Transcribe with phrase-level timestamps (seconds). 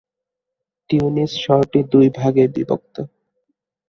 [0.89, 2.95] Tunis শহরটি দুই ভাগে বিভক্ত।